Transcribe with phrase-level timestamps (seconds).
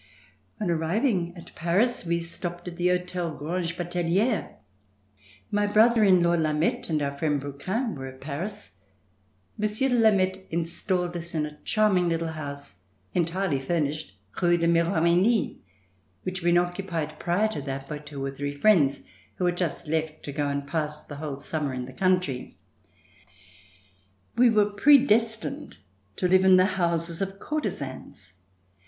[0.59, 4.55] On arriving at Paris we stopped at the Hotel Grange Bateliere.
[5.51, 8.79] My brother in law Lameth and our friend Brouquens were at Paris.
[9.59, 12.79] Monsieur de Lameth installed us in a charming little house
[13.13, 15.57] entirely furnished, Rue de Miromesnil,
[16.23, 19.03] which had been occu pied prior to that by two or three friends
[19.35, 22.57] who had just left to go and pass the whole summer in the country.
[24.35, 25.77] We were predestined
[26.15, 28.33] to live in the houses of courtesans.